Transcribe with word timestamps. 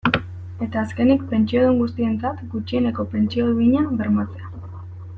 Eta 0.67 0.79
azkenik, 0.83 1.25
pentsiodun 1.33 1.77
guztientzat 1.83 2.41
gutxieneko 2.55 3.09
pentsio 3.15 3.49
duina 3.55 3.85
bermatzea. 4.01 4.55